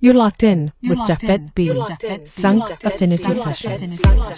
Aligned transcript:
You're 0.00 0.14
locked 0.14 0.44
in 0.44 0.72
You're 0.80 0.94
with 0.96 1.08
Jafet 1.08 1.54
B. 1.56 1.72
Song 2.24 2.62
Affinity 2.84 3.34
Session. 3.34 3.96
Session. 3.96 4.28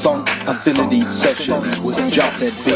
Song 0.00 0.24
Affinity 0.46 1.04
Sessions 1.04 1.78
with 1.80 1.98
Japhet 2.10 2.56
B. 2.64 2.70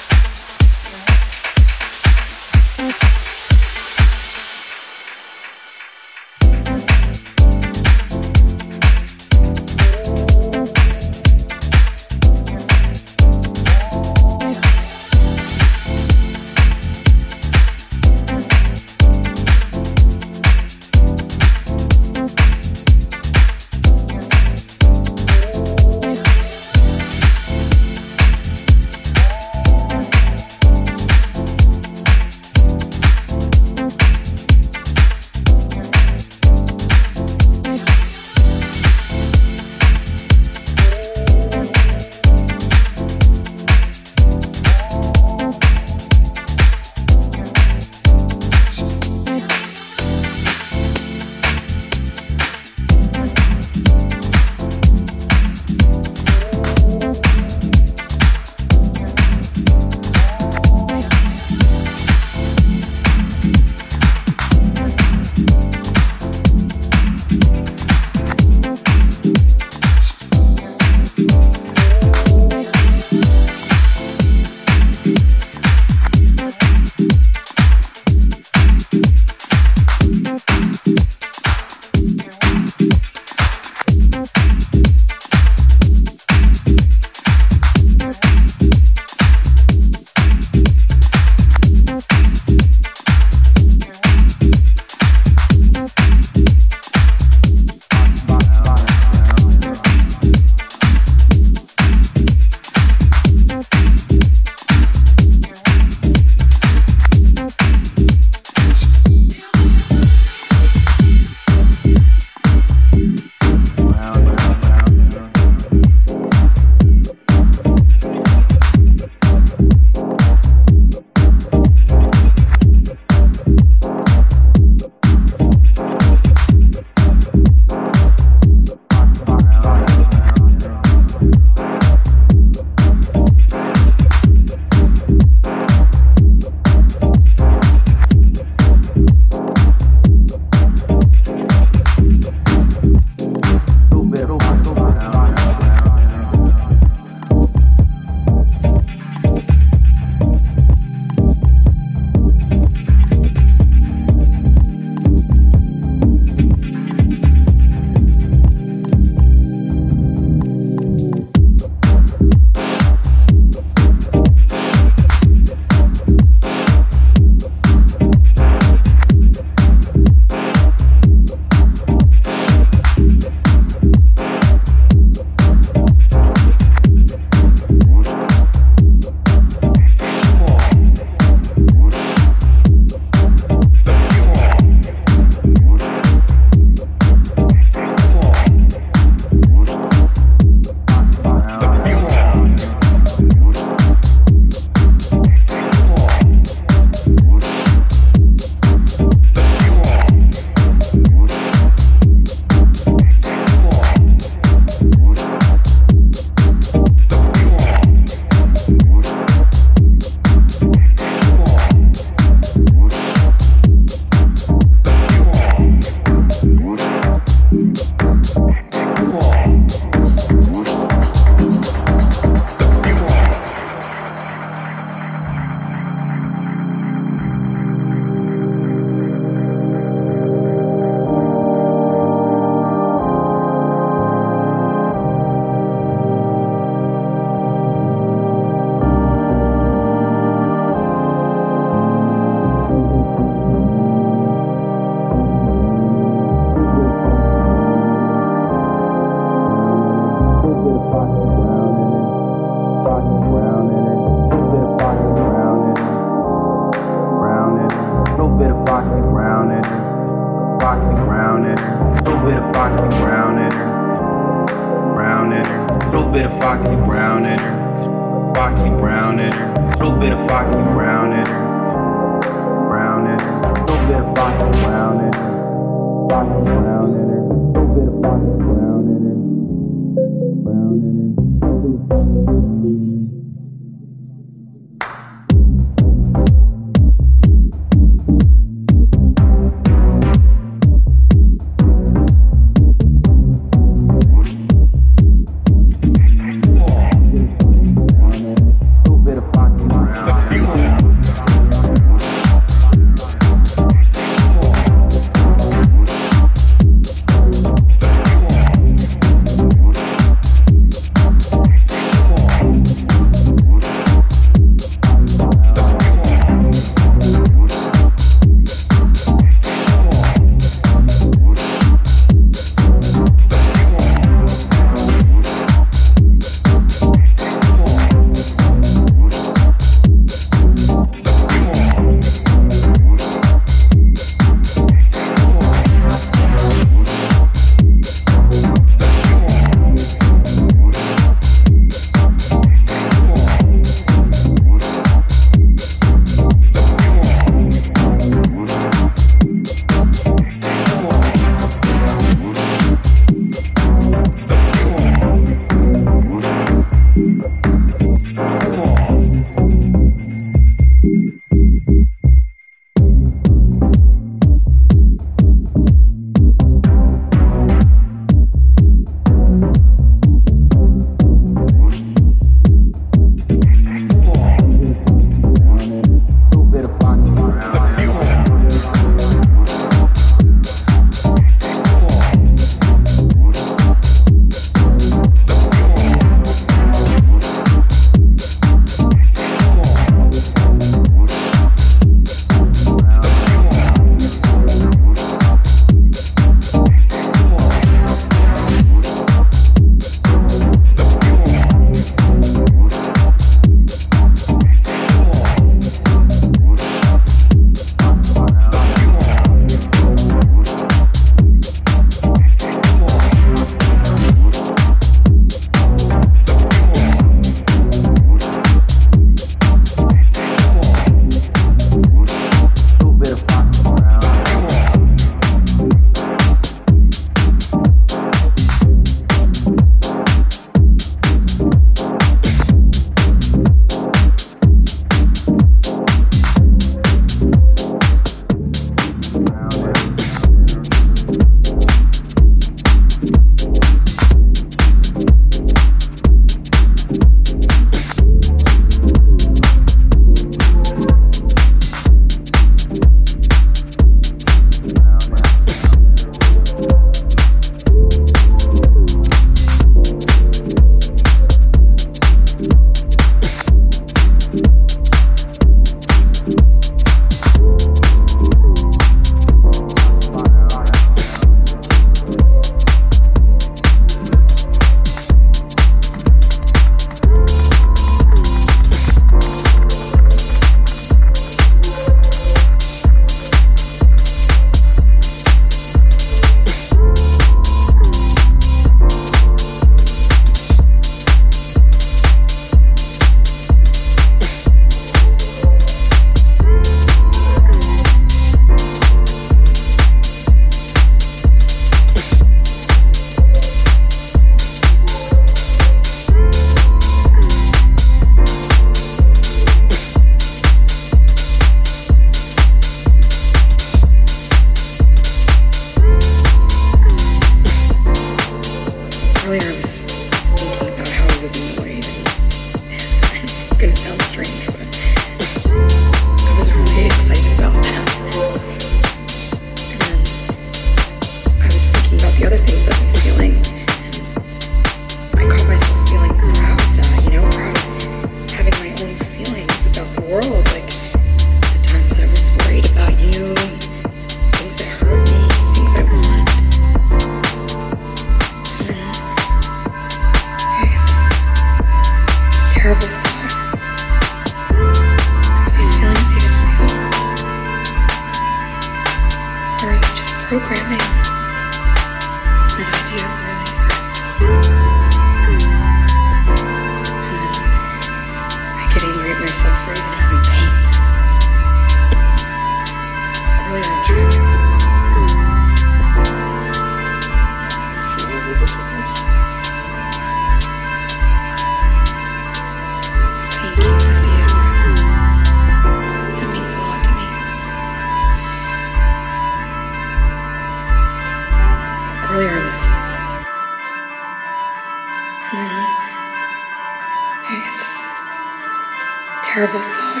terrible 599.36 599.60
thought. 599.60 600.00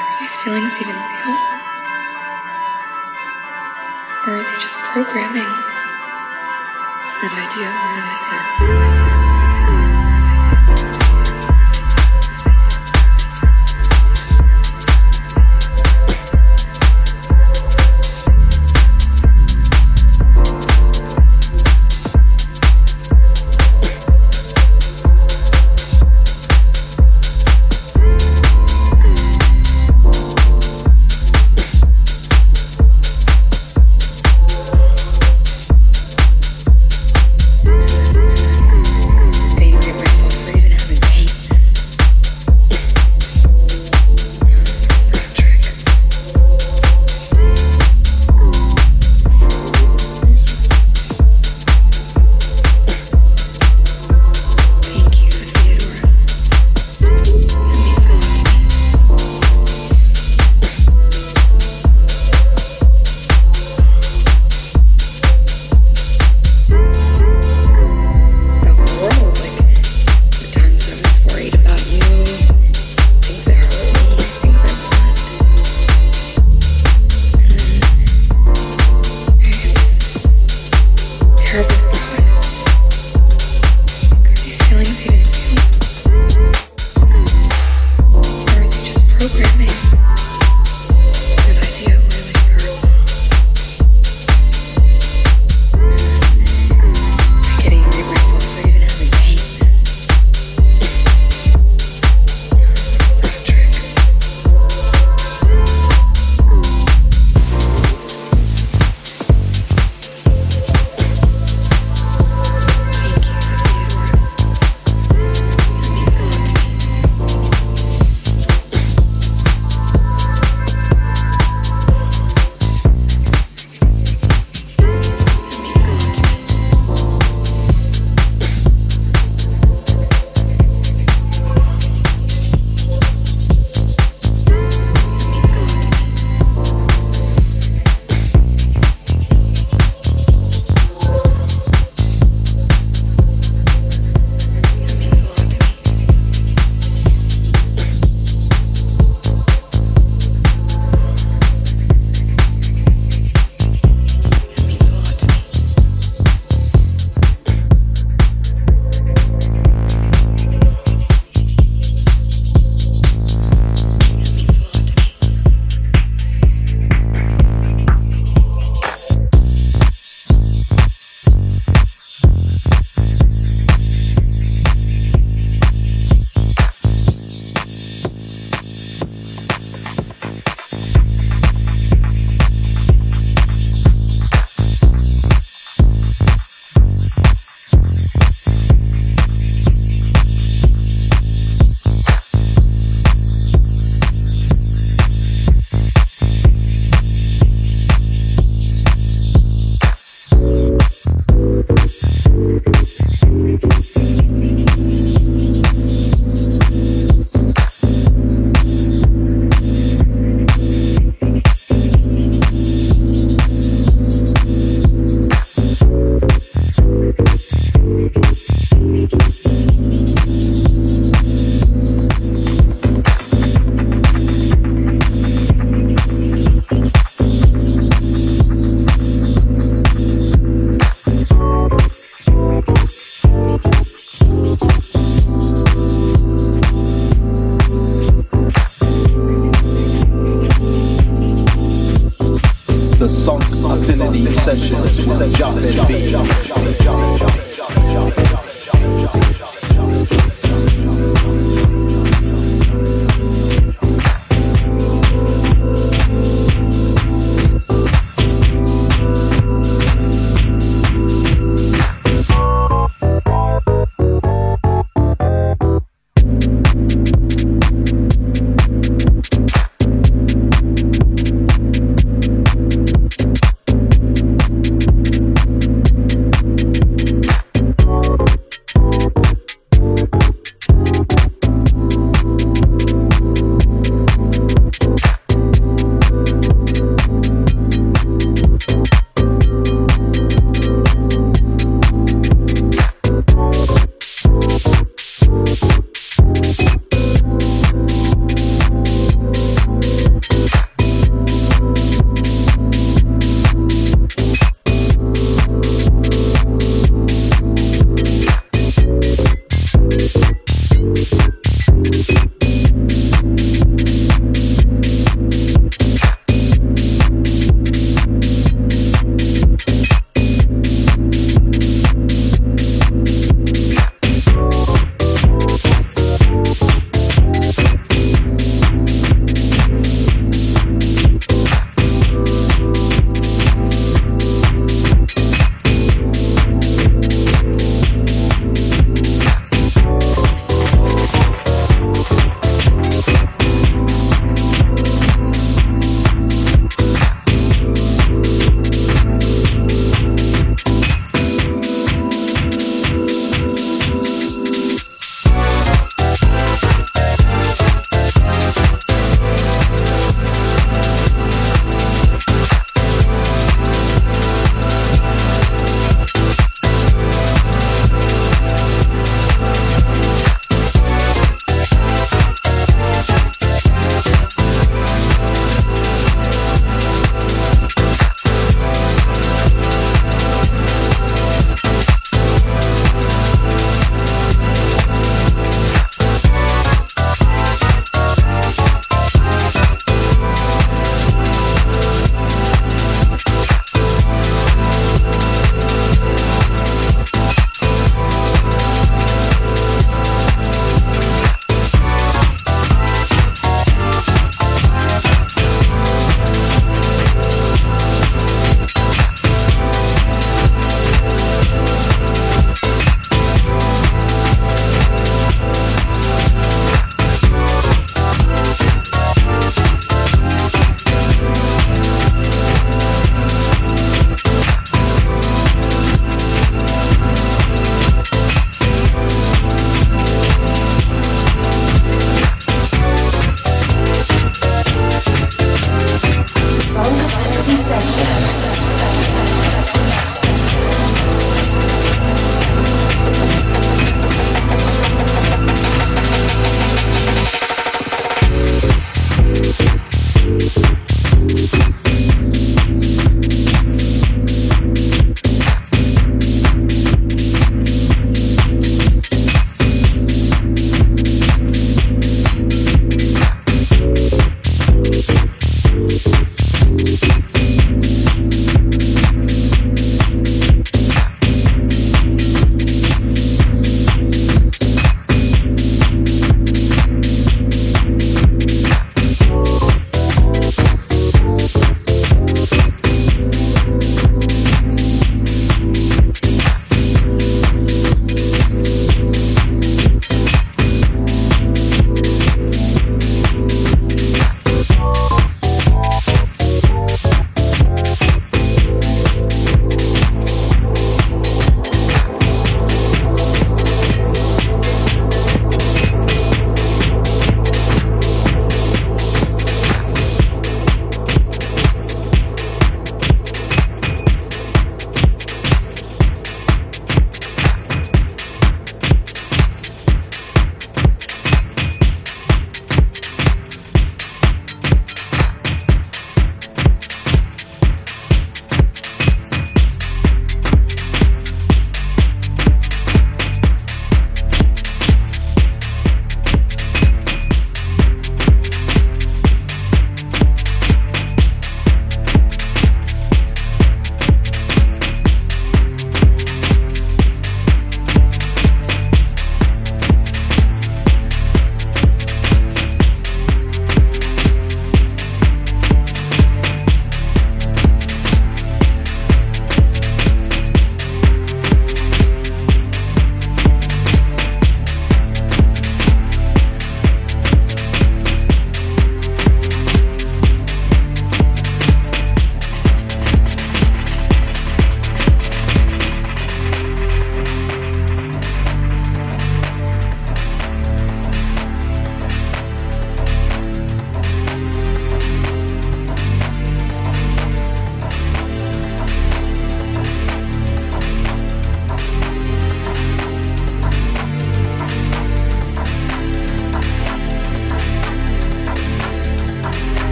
Are 0.00 0.16
these 0.18 0.34
feelings 0.36 0.72
even 0.80 0.96
real? 0.96 1.36
Or 4.24 4.32
are 4.32 4.44
they 4.48 4.56
just 4.64 4.78
programming? 4.96 5.52
And 7.04 7.20
that 7.20 7.32
idea 7.36 7.68
really 7.68 8.16
hurts. 8.32 9.07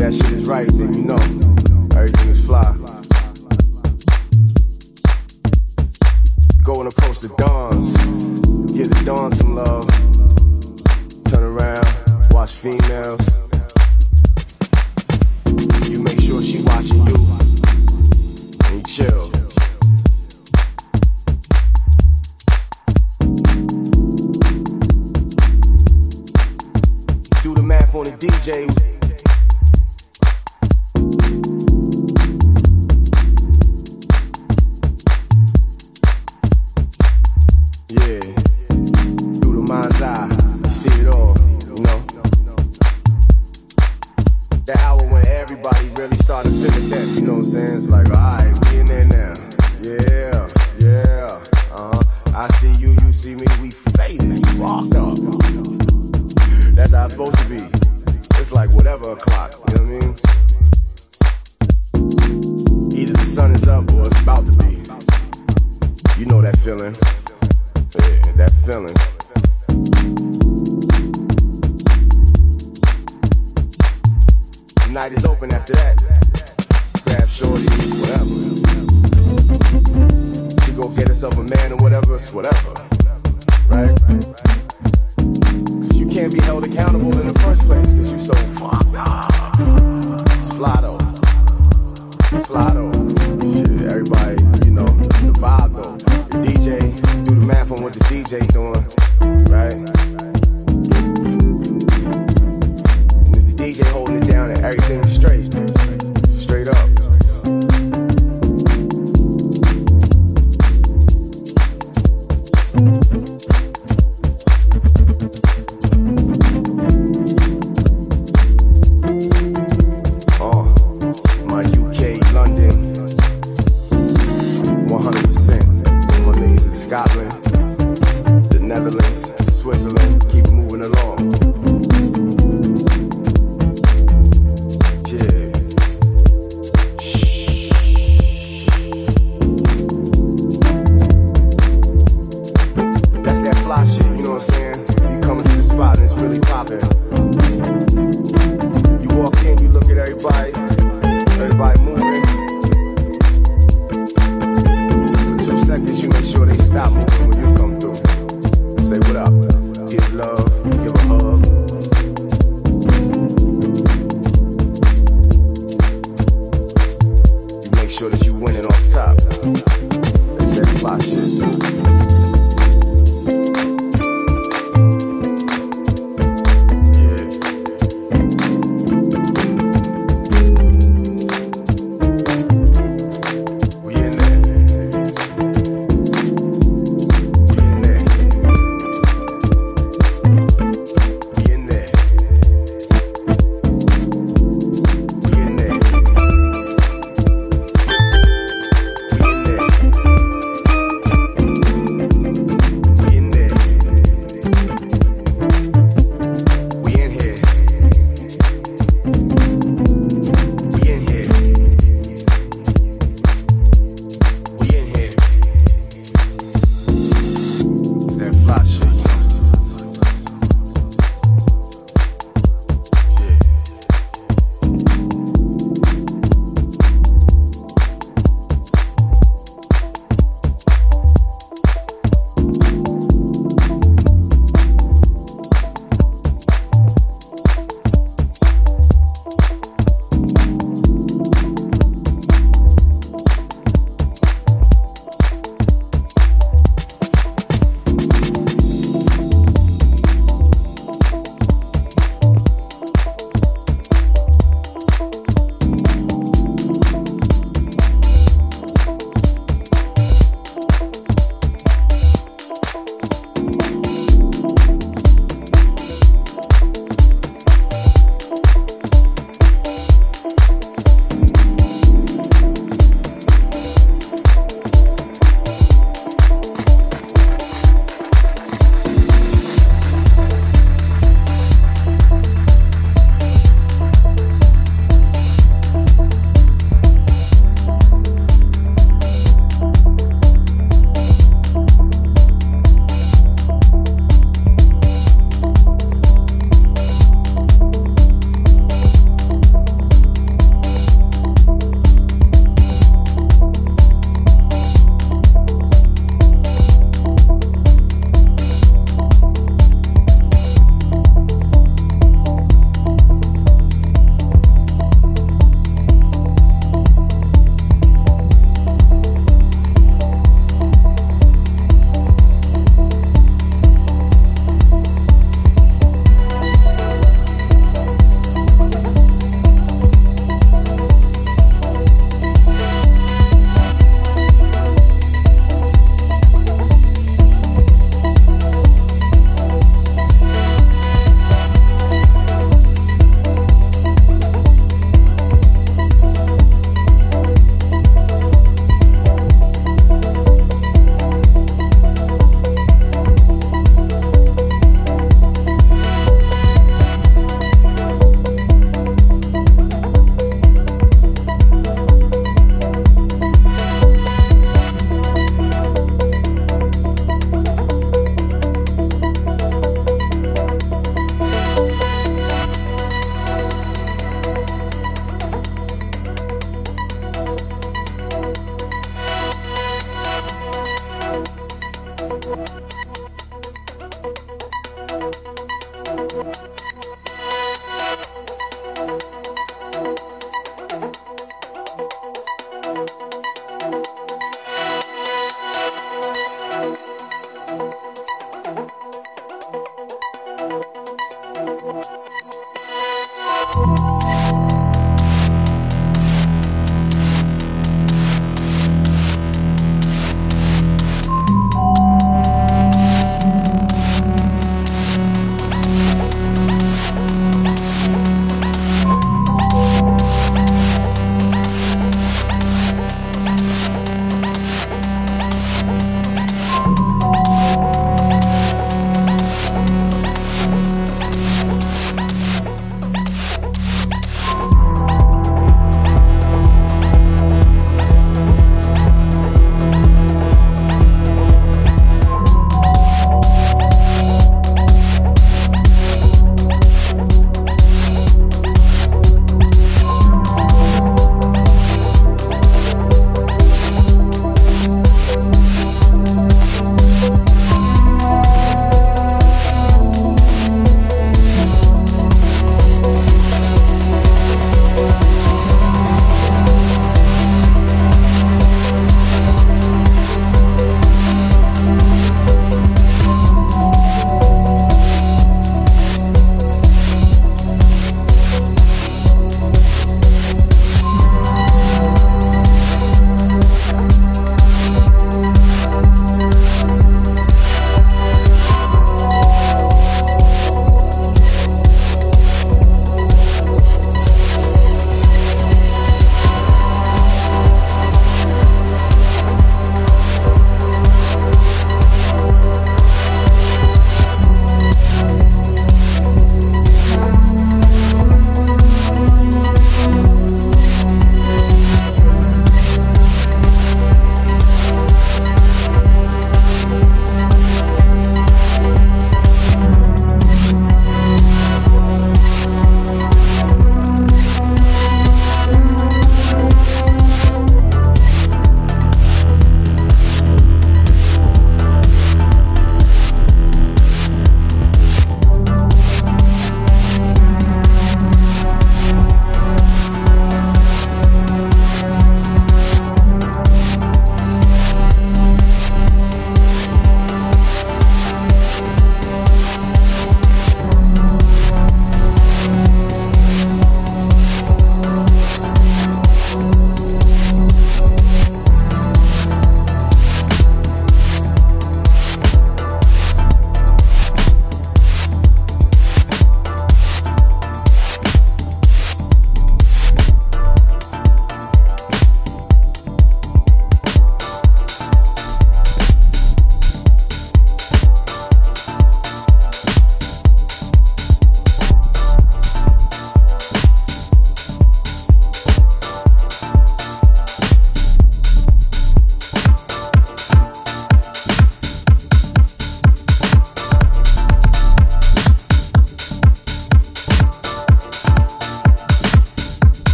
that 0.00 0.14
shit 0.14 0.32
is 0.32 0.46
right, 0.46 0.66
then 0.68 0.94
you 0.94 1.02
know 1.02 1.20
everything 1.94 2.30
is 2.30 2.46
fly. 2.46 2.62
Go 6.64 6.80
and 6.80 6.90
approach 6.90 7.20
the 7.20 7.28
dons, 7.36 7.92
give 8.72 8.88
the 8.88 9.02
dons 9.04 9.36
some 9.36 9.56
love. 9.56 9.86
Turn 11.24 11.42
around, 11.42 11.86
watch 12.30 12.52
females. 12.52 13.36
You 15.90 16.02
make 16.02 16.18
sure 16.18 16.40
she 16.40 16.62
watching 16.62 17.04
you, 17.06 17.16
and 18.64 18.76
you 18.76 18.82
chill. 18.84 19.29